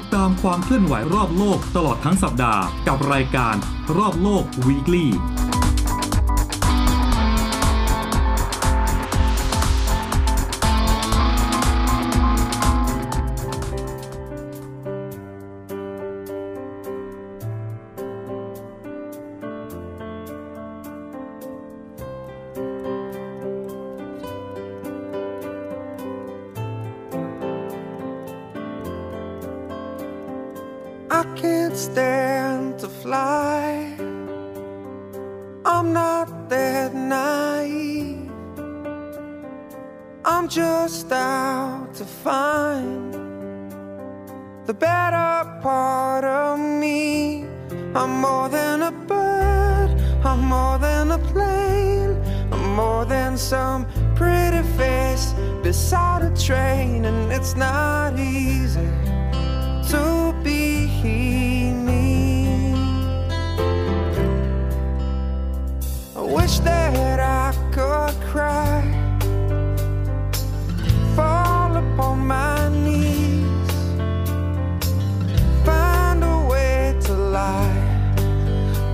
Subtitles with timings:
[0.00, 3.54] ดตามความเคลื่อนไหวรอบโลกตลอดทั้งสัปดาห์ กับรายการ
[3.96, 5.06] รอบโลก Weekly
[47.92, 49.90] I'm more than a bird,
[50.24, 52.16] I'm more than a plane,
[52.52, 58.88] I'm more than some pretty face beside a train, and it's not easy
[59.90, 60.86] to be
[61.72, 62.72] me.
[66.16, 68.79] I wish that I could cry,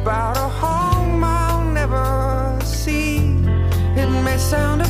[0.07, 3.17] about a home I'll never see.
[3.97, 4.86] It may sound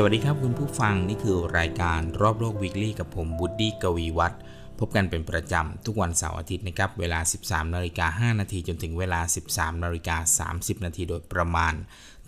[0.00, 4.40] สวัสดีครับคุณผู้ฟังนี่คือรายการรอบโลก Weekly กับผมบูดดี้กวีวัฒน์
[4.78, 9.20] พบกันเป็นประจำทุกวันเสาร์อาทิตย์นะครับเวลา 13นาฬิกา5นาทีจนถึงเวลา
[9.50, 11.74] 13นาฬิกา30นาทีโดยประมาณ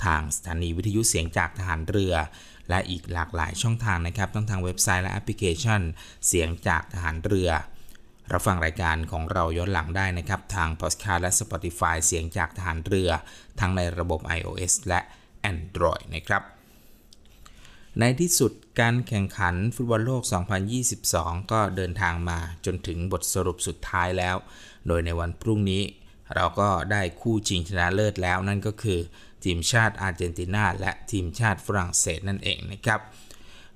[0.04, 2.14] ทางสถานีวิทยุเสียงจากทหารเรือ
[2.69, 5.80] และอีกหลากหลายช่องทางนะครับทั้งทางเว็บไซต์และแอปพลิเคชัน
[6.26, 7.50] เสียงจากทหารเรือ
[8.32, 13.10] รับฟังรายการของเราย้อนหลังได้นะครับ ทาง Podcast และ Spotify เสียงจากทหารเรือ
[13.60, 15.00] ทั้งในระบบ iOS และ
[15.53, 16.44] Android นะครับ
[17.98, 20.22] ในที่สุดการแข่งขันฟุตบอลโลก
[20.86, 24.36] 2022 ก็เดินทางมาจนถึงบทสรุปสุดท้ายแล้ว
[24.86, 25.82] โดยในวันพรุ่งนี้
[26.34, 29.00] เราก็ได้คู่ชิงชนะเลิศแล้วนั่นก็คือ
[29.44, 33.00] ทีมชาติอาร์เจนตินาและทีมชาติฝรั่งเศสนั่นเองนะครับ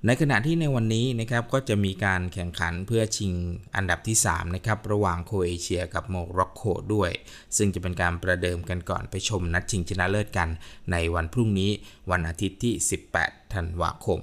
[0.06, 3.32] ในขณะที่ในวันนี้นะครับก็จะมีการแข่งขันเพื่อชิง
[3.76, 6.62] อันดับที่3นะครับระหว่างโครเอเชียกับโมร็อกโก
[6.94, 7.10] ด้วย
[7.56, 10.48] ซึ่งจะเป็นการประเดิมกันก่อนไปชมนัดชิงชนะเลิศกัน
[10.92, 11.70] ในวันพรุ่งนี้
[12.10, 12.74] วันอาทิตย์ที่
[13.14, 14.20] 18 ธันวาคม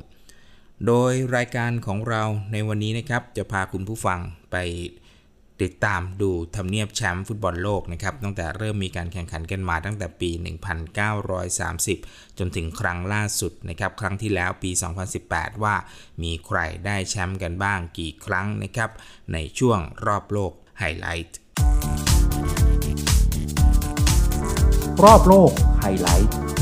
[0.88, 4.20] โดยรายการของเราในวันนี้นะครับจะพาคุณผู้ฟัง
[4.52, 4.56] ไป
[5.64, 10.32] ติดตามดูทำเนียบแชมป์ฟุตบอลโลกนะครับตั้งแต่เริ่มมีการแข่งขันกันมาตั้งแต่ปี
[11.54, 14.72] 1930 จนถึงครั้งล่าสุดนะครับครั้งที่แล้วปี
[15.18, 15.76] 2018 ว่า
[16.24, 18.90] มีใครได้แชมป์กันบ้างกี่ครั้งนะครับ
[19.34, 21.38] ในช่วงรอบโลกไฮไลท์
[25.04, 26.61] รอบโลกไฮไลท์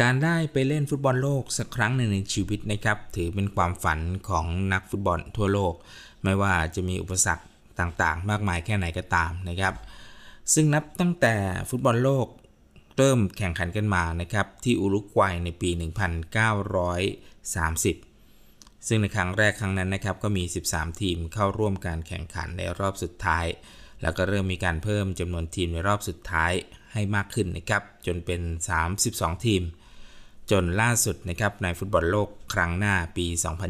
[0.00, 5.74] การได้ไปเล่นฟุตบอลโลกสักครั้งหนึ่งในชีวิตนะครับ ถือเป็นความฝันของนักฟุตบอลทั่วโลก
[6.22, 7.44] ไม่ว่าจะมีอุปสรรค
[7.80, 9.74] ต่างๆ มากมายแค่ไหนก็ตามนะครับ
[10.54, 11.34] ซึ่งนับตั้งแต่
[11.70, 12.26] ฟุตบอลโลก
[12.96, 15.80] เริ่มแข่งขันกันมานะครับที่อุรุกวัยในปี 1930
[18.86, 23.46] ซึ่งในครั้งแรกครั้งนั้นนะครับก็มี 13 ทีมเข้าร่วมการแข่งขันในรอบสุดท้าย
[24.02, 26.52] แล้วก็เริ่มมีการเพิ่มจำนวนทีมในรอบสุดท้าย
[26.92, 28.40] ให้มากขึ้นนะครับจนเป็น
[28.92, 29.62] 32 ทีม
[30.50, 33.26] จนล่าสุดนะครับในฟุตบอลโลกครั้งหน้าปี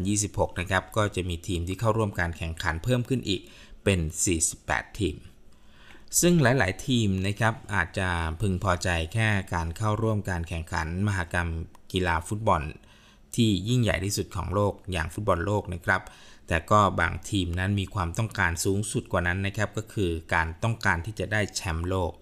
[0.09, 3.41] 2026 นะครับก็จะมีทีมที่เข้าร่วมการแข่งขันเพิ่มขึ้นอีก
[3.83, 3.99] เป็น
[4.49, 5.15] 48 ทีม
[6.21, 8.09] ซึ่งหลาย ๆ ทีมนะครับอาจจะ
[8.41, 11.49] พึงพอใจแค่การเข้าร่วมการแข่งขันมหกรรม
[11.91, 12.61] กีฬาฟุตบอล
[13.35, 16.01] ที่ยิ่งใหญ่ที่สุดของโลกอย่างฟุตบอลโลกนะครับ
[16.47, 22.13] แต่ก็บางทีมนั้นมีความต้องการสูงสุดกว่านั้นนะครับก็คือการต้องการที่จะได้แชมป์โลก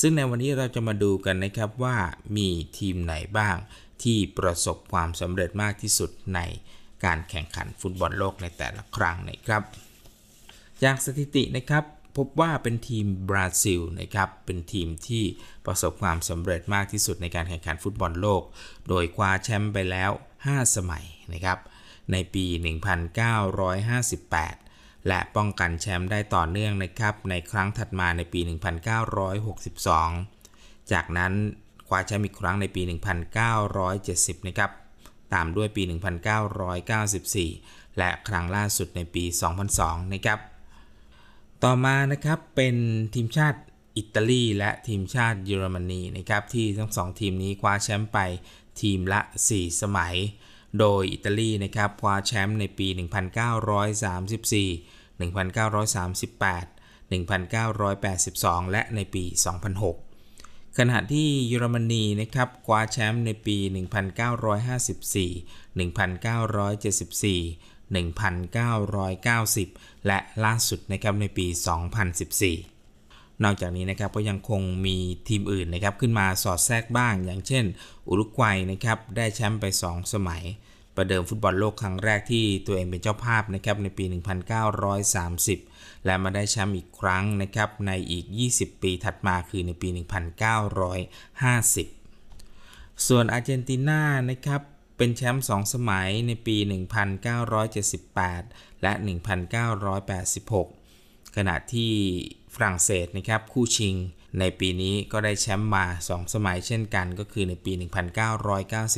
[0.00, 1.96] ซึ่งในวันนี้เราจะมาดูกันนะครับว่า
[2.36, 2.48] มี
[2.78, 3.56] ทีมไหนบ้าง
[4.04, 6.40] ที่ประสบความสำเร็จมากที่สุดใน
[7.04, 9.62] การแข่งขันฟุตบอลโลกในแต่ละครั้งนะครับ
[10.82, 11.84] จากสถิตินะครับ
[12.16, 15.24] พบว่าเป็นทีมบราซิลนะครับเป็นทีมที่
[15.66, 18.42] ประสบความสำเร็จมากที่สุดในการแข่งขันฟุตบอลโลก
[18.88, 20.10] โดยคว้าแชมป์ไปแล้ว
[20.42, 21.58] 5 สมัยนะครับ
[22.12, 22.46] ในปี
[23.76, 28.40] 1958 และป้องกันแชมป์ได้ต่อเนื่องนะครับในครั้งถัดมาในปี
[30.06, 31.32] 1962 จากนั้น
[31.88, 32.82] คว้าแชมป์อีกครั้งในปี
[33.64, 34.70] 1970 นะครับ
[35.34, 35.82] ตามด้วยปี
[37.10, 39.24] 1994 และครั้งล่าสุดในปี
[39.68, 40.38] 2002 นะครับ
[41.64, 42.76] ต่อมานะครับเป็น
[43.14, 43.60] ทีมชาติ
[43.96, 48.18] อิตาลีและทีมชาติเยอรมนีนะครับที่ทั้งสองทีมนี้คว้าแชมป์ไป
[48.80, 50.14] ทีมละ 4 สมัย
[50.78, 52.98] โดยอิตาลีนะครับคว้าแชมป์ในปี 1934
[55.20, 56.76] 1938
[57.10, 60.15] 1982 และในปี 2006
[60.78, 63.66] ขณะที่เยอรมนีนะครับคว้าแชมป์ในปี 1954
[65.76, 71.46] 1974 1990 และล่าสุดนะครับในปี
[72.24, 74.96] 2014 นอกจากนี้นะครับก็ยังคงมี
[75.28, 77.64] ทีมอื่นนะครับขึ้นมาสอดแทรกบ้าง อย่างเช่น
[78.08, 80.42] อุรุกวัยนะครับได้แชมป์ไป 2 สมัย
[80.96, 84.04] ประเดิมฟุตบอลโลกครั้งแรกที่ตัวเองเป็นเจ้าภาพนะครับในปี
[85.24, 89.98] 1930 และมาได้แชมป์อีกครั้งนะครับในอีก 20 ปีถัดมาคือในปี 1950
[93.06, 94.60] ส่วนอาร์เจนตินานะครับ
[94.96, 96.56] เป็นแชมป์ 2 สมัยในปี
[97.44, 98.92] 1978 และ
[100.54, 101.92] 1986 ขณะที่
[102.54, 103.94] ฝรั่งเศสนะครับคู่ชิง
[104.38, 107.72] ในปีนี้ก็ได้แชมป์มา 2 สมัยเช่นกัน ก็คือในปี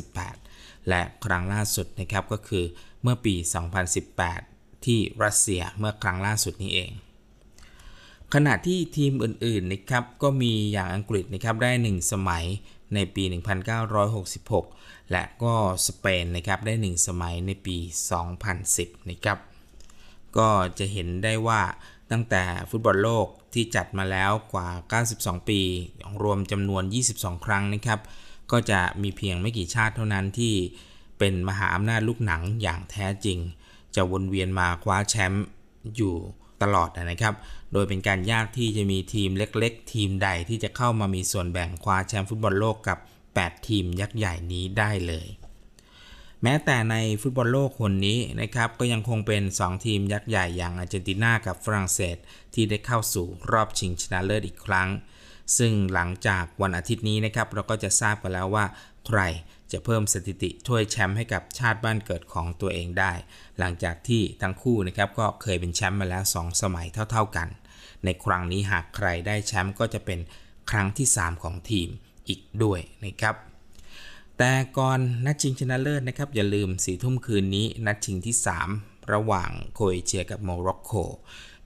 [0.01, 2.65] 1998 และครั้งล่าสุดนะครับก็คือ
[3.03, 3.35] เมื่อปี
[4.11, 6.91] 2018 ที่รัสเซียเมื่อครั้งล่าสุดนี้เอง
[8.35, 12.45] ขณะที่ทีมอื่นๆนะครับก็มีอย่างอังกฤษนะครับได้ 1 สมัย
[12.95, 13.25] ในปี
[13.99, 15.55] 1966 และก็
[15.87, 17.77] สเปนนะครับได้ 1 สมัยในปี
[18.43, 19.39] 2010 นะครับ
[20.39, 21.63] ก็จะเห็นได้ว่า
[22.11, 24.69] ตั้งแต่ฟุตบอลโลกที่จัดมาแล้วกว่า
[25.09, 25.61] 92 ปี
[26.23, 26.83] รวมจำนวน
[27.15, 28.01] 22 ครั้งนะครับ
[28.53, 30.55] ก็จะมีเพียงไม่กี่ชาติเท่านั้นที่
[31.19, 33.39] เป็นมหาอำนาจลูกหนังอย่างแท้จริง
[33.95, 35.45] จะวนเวียนมาคว้าแชมป์
[35.97, 36.15] อยู่
[36.63, 37.35] ตลอดนะครับ
[37.73, 42.99] โดยเป็นการยากที่จะมีทีมเล็กๆ ทีมใดที่จะเข้ามามีส่วนแบ่งคว้าแชมป์ฟุตบอลโลกกับ
[43.33, 45.29] 8 ทีมยักษ์ใหญ่นี้ได้เลย
[46.43, 52.17] แม้แต่ในฟุตบอลโลกคนนี้นะครับก็ยังคงเป็น 2 ทีมยักษ์ใหญ่อย่างอาร์เจนตินากับฝรั่งเศส
[52.55, 54.89] ที่ได้เข้าสู่รอบชิงชนะเลิศอีกครั้ง
[55.59, 58.65] ซึ่งหลังจากวันอาทิตย์นี้นะครับเราก็จะทราบกันแล้วว่า
[59.07, 59.21] ใคร
[59.73, 63.13] จะเพิ่มสถิติถ้วยแชมป์ให้กับชาติบ้านเกิดของตัวเองได้
[63.59, 67.49] หลังจากที่ทั้งคู่นะครับก็เคยเป็นแชมป์มาแล้ว 2 สมัยเท่า ๆกัน
[68.05, 70.19] ในครั้งนี้หากใครได้แชมป์ก็จะเป็น
[70.71, 71.89] ครั้งที่ 3 ของทีม
[72.29, 73.35] อีกด้วยนะครับ
[74.39, 78.37] แต่ก่อนนัดชิงชนะเลิศนะครับ อย่าลืมสี่ทุ่มคืนนี้ นัดชิงที่
[78.73, 80.93] 3 ระหว่างโคเอเชียกับโมร็อกโก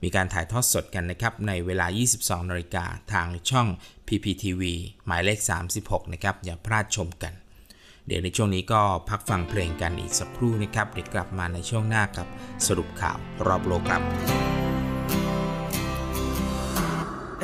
[0.03, 1.87] มีการถ่ายทอดสดกันนะครับ ในเวลา
[2.19, 3.67] 22นาฬิกาทางช่อง
[4.07, 4.61] PPTV
[5.05, 5.39] หมายเลข
[5.75, 7.33] 36 นะครับ อย่าพลาดชมกัน
[8.07, 12.27] เดี๋ยวในช่วงนี้ก็พักฟังเพลงกันอีกสักครู่นะครับ เดี๋ยวกลับมาในช่วงหน้ากับ
[12.67, 14.01] สรุปข่าวรอบโลกครับ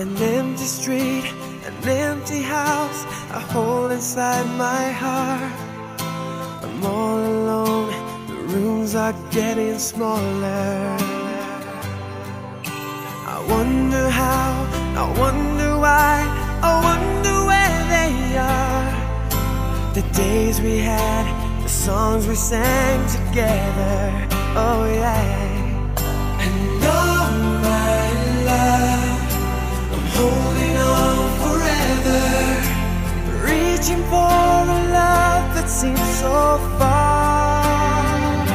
[0.03, 1.25] An empty street,
[1.69, 5.53] an empty house, a hole inside my heart.
[6.63, 7.91] I'm all alone,
[8.27, 10.97] the room's are getting smaller.
[13.33, 14.49] I wonder how,
[15.03, 16.15] I wonder why,
[16.69, 19.93] I wonder where they are.
[19.93, 21.25] The days we had,
[21.61, 24.27] the songs we sang together.
[24.65, 25.47] Oh, yeah.
[26.45, 27.21] And oh,
[27.67, 28.01] my
[28.49, 31.18] love, I'm holding on
[32.09, 32.73] forever.
[33.45, 34.37] Reaching for
[34.75, 36.35] a love that seems so
[36.77, 38.47] far.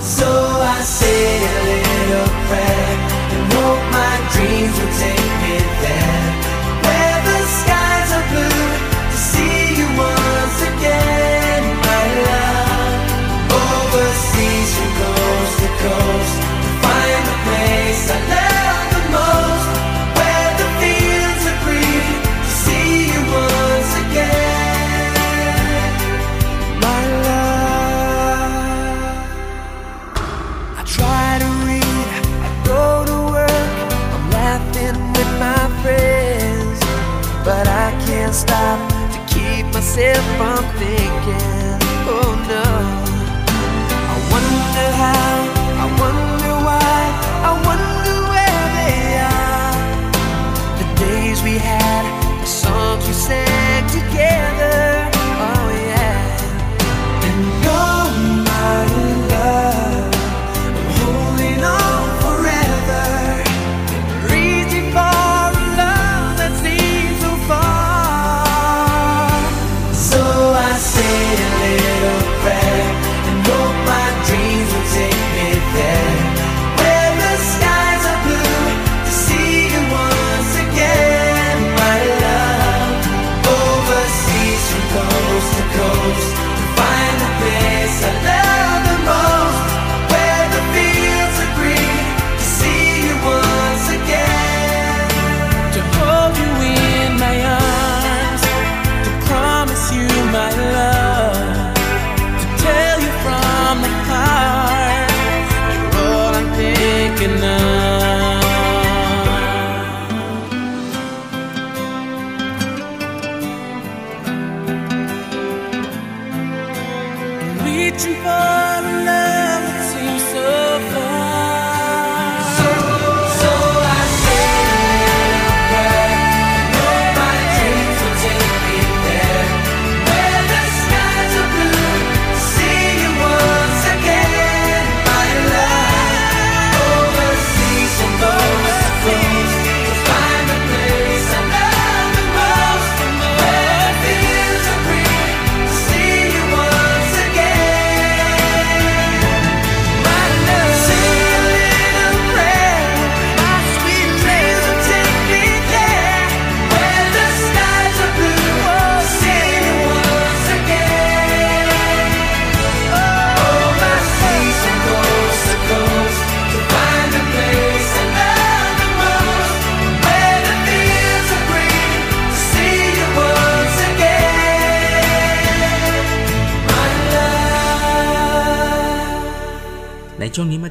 [0.00, 0.28] So
[0.76, 1.20] I say
[1.52, 2.94] a little prayer
[3.34, 6.17] and hope my dreams will take me there.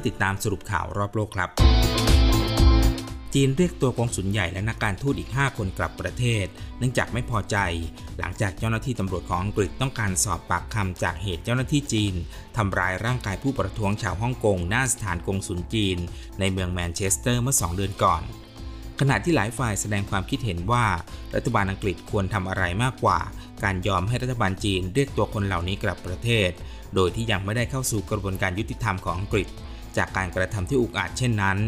[0.08, 1.50] ติดตามสรุปข่าวรอบโลกครับ
[3.34, 6.46] จีนเรียกตัวกองสุลใหญ่และนักการทูตอีก 5 คนกลับประเทศ
[6.78, 7.56] เนื่องจากไม่พอใจ
[8.18, 12.14] หลังจากเจ้าหน้าที่ตำรวจของอังกฤษต้องการสอบปากคำจากเหตุเจ้าหน้าที่จีน
[12.56, 15.98] ทำร้ายร่างกายผู้ประท้วงชาวฮ่องกงหน้าสถานกงสุลจีน
[16.40, 18.22] ในเมืองแมนเชสเตอร์เมื่อ 2 เดือนก่อน
[19.00, 20.84] ขณะที่หลายฝ่ายแสดงความคิดเห็นว่า
[21.34, 23.18] รัฐบาลอังกฤษควรทำอะไรมากกว่า
[23.64, 26.50] การยอมให้รัฐบาลจีนเรียกตัวคนเหล่านี้กลับประเทศ
[26.94, 29.48] โดยที่ยังไม่ได้เข้าสู่กระบวนการยุติธรรมของอังกฤษ
[29.98, 31.58] จากการกระทำที่อุกอาจเช่นนั้น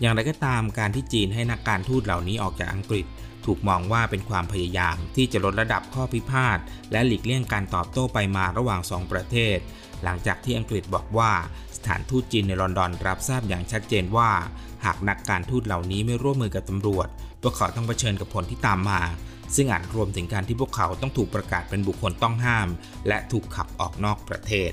[0.00, 3.06] อย่างไรก็ตามการที่จีนให้นักการทูตเหล่านี้ออกจากอังกฤษ
[3.44, 6.58] ถูกมองว่าเป็นความพยายามที่จะลดระดับข้อพิพาท
[6.92, 9.58] และหลีกเลี่ยงการตอบโต้ไปมาระหว่างสองประเทศ
[10.04, 11.32] หลังจากที่อังกฤษบอกว่า
[11.76, 14.30] สถานทูตจีนในลอนดอนรับทราบอย่างชัดเจนว่า
[14.84, 17.08] หากนักการทูตเหล่านี้ไม่ร่วมมือกับตำรวจ
[17.42, 19.00] พวกเขาต้องเผชิญกับผลที่ตามมา
[19.56, 22.68] ซึ่งอาจรวมถึงการที่พวกเขาต้องถูกประกาศเป็นบุคคลต้องห้าม
[23.08, 24.70] และถูกขับออกนอกประเทศ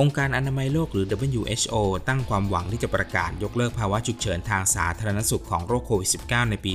[0.00, 1.74] องค์การอนามัยโลกหรือ WHO
[2.08, 6.72] ตั้งความหวังที่จะประกาศยกเลิกภาวะฉุกเฉินทางสาธารณสุขของโรคโควิด -19 ในปี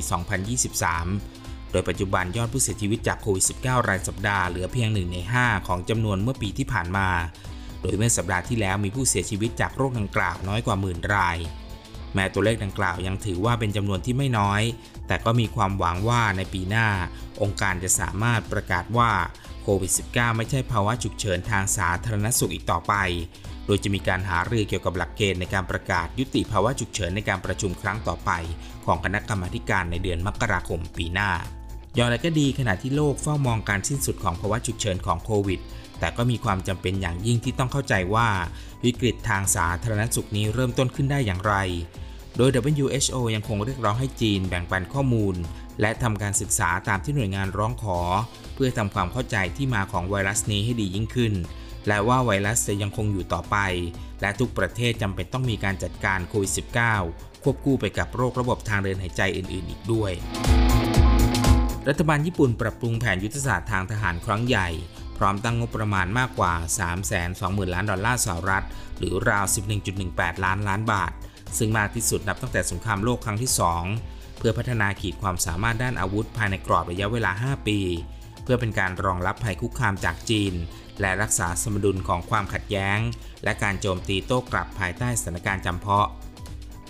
[0.86, 7.10] 2023 โดยปัจจุบันยอดผู้เสียชีวิตจากโควิด -19 รายสัปดาห์เหลือเพียง 1 ใน 5 ของจำนวนเมื่อปีที่ผ่านมา
[7.82, 11.38] โดยเมื่อสัปดาห์ที่แล้วมีผู้เสียชีวิตจากโรคดังกล่าวน้อยกว่าหมื่นราย
[12.14, 14.62] แม้ตัวเลขดังกล่าวยังถือว่าเป็นจำนวนที่ไม่น้อย
[15.08, 16.88] แต่ก็มีความหวังว่าในปีหน้า
[17.42, 19.12] องค์การจะสามารถประกาศว่า
[19.68, 22.94] โควิด -19 ไม่ใช่ภาวะฉุกเฉินทางสาธารณสุขอีกต่อไป
[23.66, 28.32] โดยจะมีการหารือเกี่ยวกับหลักเกณฑ์ในการประกาศยุติภาวะฉุกเฉินในการประชุมครั้งต่อไป
[28.86, 31.32] ของคณะกรรมาการในเดือนมกราคมปีหน้า
[31.96, 35.60] อย่างไรก็ดีขณะที่โลกเฝ้ามองการสิ้นสุดของภาวะฉุกเฉินของโควิด
[36.00, 38.30] แต่ก็มีความจำเป็นอย่างยิ่งที่ต้องเข้าใจว่า
[38.84, 41.56] วิกฤตทางสาธารณสุขนี้เริ่มต้นขึ้นได้อย่างไร
[42.38, 45.36] โดย WHO ยังคงเรียกร้องให้จีนแบ่งปันข้อมูล
[45.82, 48.00] และทำการศึกษาตามที่หน่วยงานร้องขอ
[48.56, 51.34] เพื่อทำความเข้าใจที่มาของไวรัสนี้ให้ดียิ่งขึ้น
[51.88, 53.58] และว่าไวรัสจะยังคงอยู่ต่อไป
[54.22, 56.52] และทุกประเทศจำเป็นต้องมีการจัดการโควิด
[56.98, 60.12] -19 ควบคู่ไปกับโรคระบบทางเดินหายใจอื่น ๆ อีกด้วย
[61.88, 64.68] รัฐบาลญี่ปุ่นปรับปรุงแผนยุทธศาสตร์ทางทหารครั้งใหญ่
[65.18, 66.54] พร้อมตั้งงบประมาณมากกว่า
[67.14, 68.66] 320,000 ล้านดอลลาร์สหรัฐ
[68.98, 69.46] หรือราว
[69.96, 71.12] 11.18 ล้านล้านบาท
[71.58, 74.15] ซึ่งมากที่สุดนับตั้งแต่สงครามโลกครั้งที่ 2
[74.48, 77.80] พื่อพัฒนาขีดความสามารถด้านอาวุธภายในกรอบระยะเวลา 5 ปี
[78.44, 80.54] เพื่อเป็นการรองรับภัยคุกคามจากจีน
[81.02, 83.00] และรักษาสมดุลของความขัดแย้ง
[83.44, 86.08] และการโจมตีโต้กลับภายใต้สถานการณ์จำเพาะ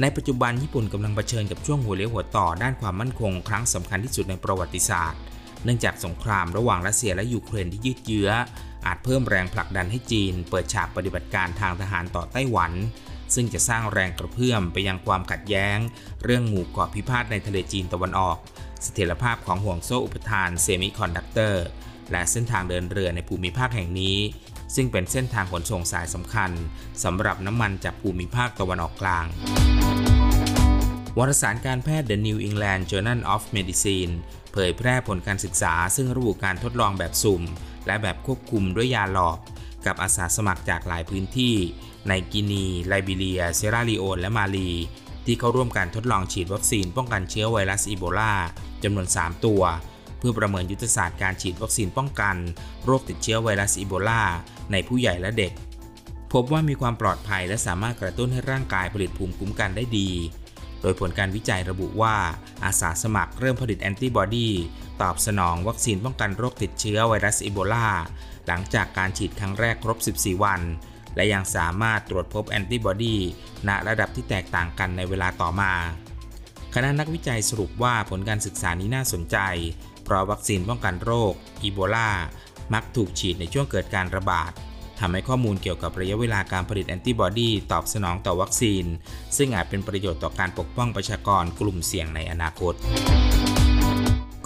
[0.01, 5.21] ในปัจจุบันญี่ปุ่นกำลังเผชิญกับช่วงหัวเลี้ยวหัวต่อด้านความมั่นคง ครั้งสำคัญที่สุดในประวัติศาสตร์
[5.63, 8.29] เนื่องจากสงครามระหว่างรัสเซียและยูเครนที่ยืดเยื้อ
[8.85, 12.71] อาจเพิ่มแรงผลักดันให้จีน เปิดฉากปฏิบัติการทางทหารต่อไต้หวัน
[13.35, 15.77] ซึ่งจะสร้างแรงกระเพื่อมไปยังความขัดแย้ง
[16.23, 18.37] เรื่องหมู่เกาะพิพาทในทะเลจีนตะวันออก
[18.83, 21.63] เสถียรภาพของห่วงโซ่อุปทานเซมิคอนดักเตอร์
[22.11, 24.17] และเส้นทางเดินเรือในภูมิภาคแห่งนี้
[24.75, 26.51] ซึ่งเป็นเส้นทางขนส่งสายสำคัญ
[27.03, 29.25] สำหรับน้ำมันจากภูมิภาคตะวันออกกลาง
[31.17, 34.13] วารสารการแพทย์ The New England Journal of Medicine
[34.51, 37.41] เผยแพร่ผลการศึกษา ซึ่งระบุการทดลองแบบสุ่ม
[37.87, 39.37] และแบบควบคุมด้วยยาหลอก
[39.85, 41.55] กับอาสาสมัครจากหลายพื้นที่
[42.07, 44.69] ในกินีไลบีเรีย เซราลีโอนและมาลี
[45.25, 48.33] ที่เข้าร่วมการทดลองฉีดวัคซีนป้องกันเชื้อไวรัสอีโบลา
[48.83, 49.61] จำนวน 3 ตัว
[50.19, 52.35] เพื่อประเมินยุทธศาสตร์การฉีดวัคซีนป้องกัน
[52.85, 54.23] โรคติดเชื้อไวรัสอีโบลา
[54.71, 55.53] ในผู้ใหญ่และเด็ก
[56.33, 60.09] พบว่ามีความปลอดภัยและสามารถกระตุ้นให้ร่างกายผลิตภูมิคุ้มกันได้ดี
[60.81, 62.15] โดยผลการวิจัยระบุว่า
[62.63, 64.49] อาสาสมัครเริ่มผลิตแอนติบอดี
[65.01, 67.87] ตอบสนองวัคซีนป้องกันโรคติดเชื้อไวรัสอีโบลา
[68.47, 70.61] หลังจากการฉีดครั้งแรกครบ 14 วัน
[71.15, 73.17] และยังสามารถตรวจพบแอนติบอดี
[73.67, 75.73] ณระดับที่แตกต่างกันในเวลาต่อมา
[76.73, 79.37] คณะนักวิจัยสรุปว่าผลการศึกษานี้น่าสนใจ
[80.03, 82.11] เพราะวัคซีนป้องกันโรค อีโบลา
[82.73, 84.51] มักถูกฉีดในช่วงเกิดการระบาด
[84.99, 88.85] ทำให้ข้อมูลเกี่ยวกับระยะเวลาการผลิตแอนติบอดีตอบสนองต่อวัคซีน
[89.37, 92.73] ซึ่งอาจเป็นประโยชน์ต่อการปกป้องประชากรกลุ่มเสี่ยงในอนาคต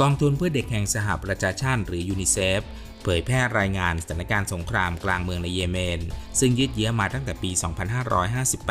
[0.04, 2.62] กองทุนเพื่อเด็กแห่งสหประชาชาติหรือยูนิเซฟ
[3.04, 6.00] เผยแพร่รายงานสถานการณ์สงครามกลางเมืองในเยเมน
[6.40, 7.52] ซึ่งยืดเยื้อมาตั้งแต่ปี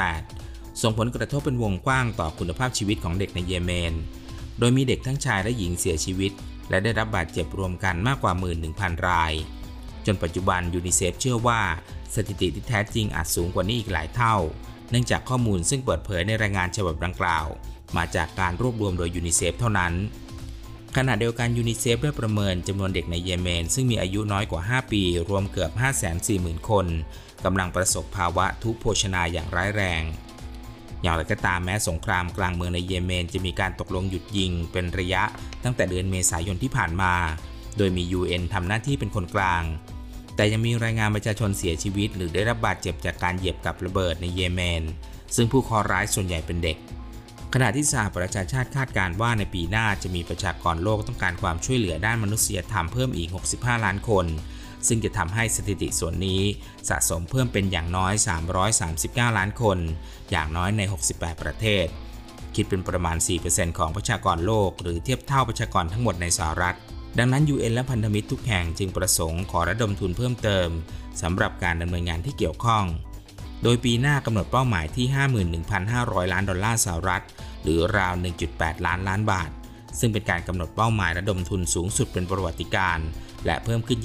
[0.00, 3.94] 2558 ส่งผลกระทบเป็นวงกว้างต่อคุณภาพชีวิตของเด็กในเยเมน
[4.58, 6.32] โดยมีเด็กทั้งชายและหญิงเสียชีวิต
[6.70, 8.32] และได้รับบาดเจ็บรวมกันมากกว่า
[8.70, 9.32] 11,000 ราย
[10.06, 11.60] จนปัจจุบันยูนิเซฟเชื่อว่า
[12.14, 14.36] สถิติที่แท้จริงอาจสูงกว่านี้อีกหลายเท่า
[14.90, 17.46] เนื่องจากข้อมูลซึ่งเปิดเผยในรายงานฉบับดังกล่าว
[17.96, 19.94] มาจากการรวบรวมโดยยูนิเซฟเท่านั้น
[20.96, 25.70] ขณะเดียวกันยูนิเซฟได้ประเมินจำนวนเด็กในเยเมน ซึ่งมีอายุน้อยกว่า 5 ปี รวมเกือบ
[26.20, 26.86] 540,000 คน
[27.44, 30.02] กำลังประสบภาวะทุพโภชนาการอย่างร้ายแรง
[31.02, 35.22] อย่างไรก็ตามแม้สงครามกลางเมืองในเยเมนจะมีการตกลงหยุดยิงเป็นระยะ
[35.64, 37.14] ตั้งแต่เดือนเมษายนที่ผ่านมา
[37.76, 39.64] โดยมี UN ทำหน้าที่เป็นคนกลาง
[40.36, 44.82] แต่ยังมีรายงานประชาชนเสียชีวิต หรือได้รับบาดเจ็บจากการเหยียบกับระเบิดในเยเมน
[45.36, 46.78] ซึ่งผู้คอร้ายส่วนใหญ่เป็นเด็ก
[47.54, 54.26] ขณะที่สหประชาชาติคาดการณ์ว่าในปีหน้าจะมีประชากรโลกต้องการความช่วยเหลือด้านมนุษยธรรมเพิ่มอีก 65 ล้านคน
[54.88, 56.42] ซึ่งจะทำให้สถิติส่วนนี้
[56.88, 58.12] สะสมเพิ่มเป็นอย่างน้อย
[58.76, 59.78] 339 ล้านคน
[60.30, 60.82] อย่างน้อยใน
[61.12, 61.86] 68 ประเทศ
[62.54, 63.16] คิดเป็นประมาณ
[63.48, 66.76] 4%ของประชากรโลก หรือเทียบเท่าประชากรทั้งหมดในสหรัฐ
[67.18, 70.68] ดังนั้น UN และพันธมิตรทุกแห่งจึงประสงค์ขอระดมทุนเพิ่มเติม
[71.22, 72.84] สำหรับการดำเนินงานที่เกี่ยวข้อง
[73.62, 75.06] โดยปีหน้ากำหนดเป้าหมายที่
[75.70, 77.22] 51,500 ล้านดอลลาร์สหรัฐ
[77.62, 78.14] หรือราว
[78.48, 79.50] 1.8 ล้านล้านบาท
[79.98, 82.98] ซึ่งเป็นการกำหนดเป้าหมายระดมทุนสูงสุดเป็นประวัติการ
[83.46, 83.98] และเพิ่มขึ้น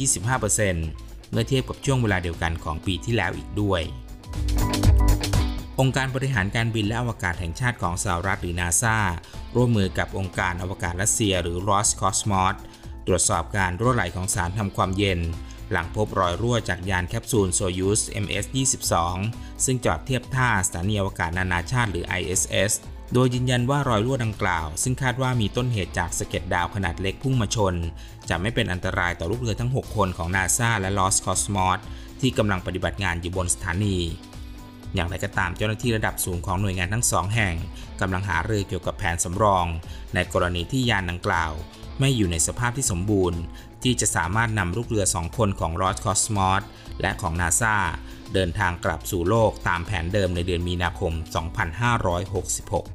[0.63, 3.81] 25%เมื่อเทียบกับช่วงเวลาเดียวกันของปีที่แล้วอีกด้วย
[5.79, 8.97] องค์การบริหารการบินและอวกาศแห่งชาติของสหรัฐหรือนาซา
[9.55, 12.55] ร่วมมือกับองค์การอวกาศรัสเซียหรือ Roscosmos
[13.07, 15.19] ตรวจสอบการรั่วไหลของสารทำความเย็น
[15.71, 18.93] หลังพบรอยรั่วจากยานแคปซูลโซยูส MS-22
[19.65, 22.71] ซึ่งจอดเทียบท่าสถานีอวกาศนานาชาติหรือ ISS
[23.13, 27.73] โดยยืนยันว่ารอยรั่วดังกล่าว ซึ่งคาดว่ามีต้นเหตุจากสะเก็ดดาวขนาดเล็กพุ่งมาชน
[28.29, 31.79] จะไม่เป็นอันตรายต่อลูกเรือทั้ง 6 คนของนาซาและ Lost Cosmos
[32.21, 33.97] ที่กำลังปฏิบัติงานอยู่บนสถานี
[34.95, 37.55] อย่างไรก็ตามเจ้าหน้าที่ระดับสูงของหน่วยงานทั้งสองแห่ง
[38.01, 39.65] กำลังหารือเกี่ยวกับแผนสำรอง
[40.13, 41.51] ในกรณีที่ยานดังกล่าว
[41.99, 43.39] ไม่อยู่ในสภาพที่สมบูรณ์
[43.83, 46.61] ที่จะสามารถนำลูกเรือ 2 คนของ r o s c o s m o s
[47.01, 47.75] และของ NASA
[48.33, 52.87] เดินทางกลับสู่โลกตามแผนเดิมในเดือนมีนาคม 2566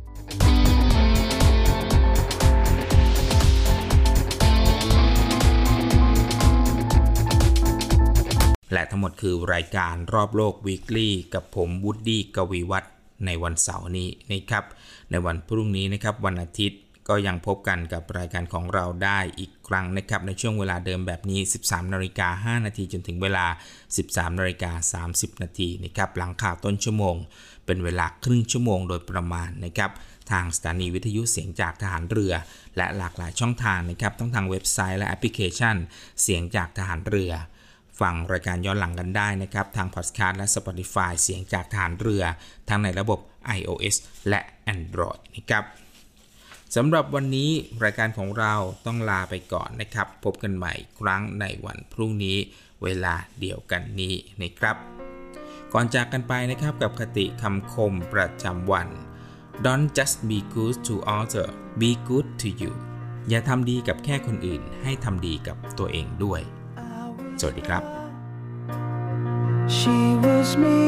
[8.73, 12.85] และทั้งหมดคือรายการรอบโลก Weekly กับผมวูดดี้กวีวัฒ
[13.27, 14.65] ในวันเสาร์นี้นะครับ
[15.11, 23.47] ในวันพรุ่งนี้นะครับวันอาทิตย์ ก็ยังพบกันกับรายการของเราได้อีกครั้งนะครับ ในช่วงเวลาเดิมแบบนี้ 13นาฬิกา5นาทีจนถึงเวลา
[23.93, 27.17] 13นาฬิกา30นาทีนะครับหลังข่าวต้นชั่วโมง
[27.67, 29.91] เป็นเวลาครึ่งชั่วโมงโดยประมาณนะครับ
[30.31, 32.33] ทางสถานีวิทยุเสียงจากทหารเรือ
[32.77, 35.77] และหลากหลายช่องทางนะครับทั้งทางเว็บไซต์และแอปพลิเคชัน
[36.23, 37.33] เสียงจากทหารเรือ
[38.01, 42.25] ฟังรายการย้อนหลังกันได้นะครับ ทางพอดแคสต์และ Spotify เสียงจากฐานเรือ
[42.69, 43.19] ทั้งในระบบ
[43.59, 43.97] iOS
[44.29, 44.41] และ
[44.75, 45.65] Android นะครับ
[46.77, 47.51] สำหรับวันนี้
[47.85, 48.55] รายการของเรา
[48.87, 52.37] ต้องลาไปก่อนนะครับ พบกันใหม่ครั้งในวันพรุ่งนี้
[52.83, 54.77] เวลาเดียวกันนี้นะครับ
[55.73, 58.89] ก่อนจากกันไปนะครับกับคติคำคมประจำวัน
[59.65, 62.73] Don't just be good to others be good to you
[63.29, 66.41] อย่าทำดีกับแค่คนอื่น ให้ทำดีกับตัวเองด้วย
[67.41, 67.83] สวัสดีครับ
[69.77, 70.79] She was me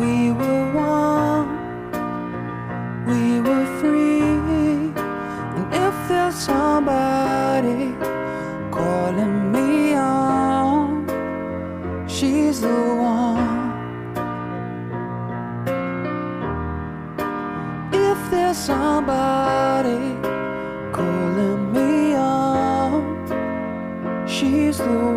[0.00, 0.64] We were
[0.96, 1.48] one
[3.08, 3.39] We
[24.80, 25.09] slow.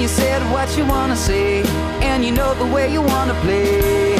[0.00, 1.62] You said what you wanna say
[2.00, 4.14] and you know the way you wanna play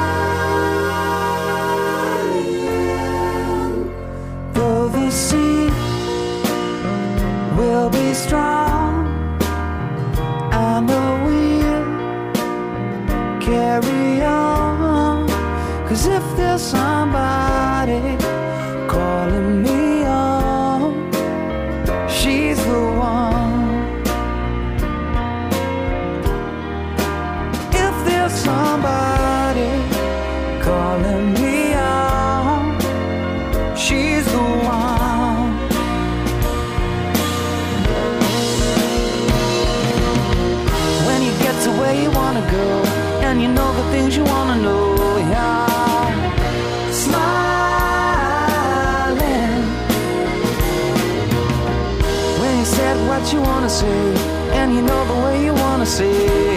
[4.55, 5.71] though the sea
[7.57, 9.07] will be strong
[10.53, 11.85] I know we'll
[13.41, 15.29] carry on.
[15.87, 16.96] Cause if there's somebody
[42.37, 42.83] wanna go
[43.27, 44.95] and you know the things you wanna know
[45.31, 45.65] yeah.
[46.91, 47.27] Smiling.
[52.41, 54.15] When you said what you wanna say
[54.53, 56.56] and you know the way you wanna say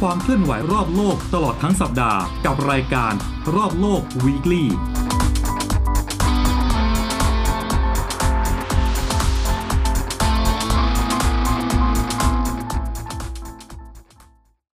[0.00, 3.12] ความเคลื่อนไหวรอบโลกตลอดทั้งสัปดาห์ กับรายการ
[3.54, 4.64] รอบโลก Weekly